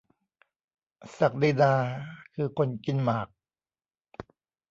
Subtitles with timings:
[1.19, 1.73] ศักดินา
[2.35, 3.27] คือคนกินหมาก?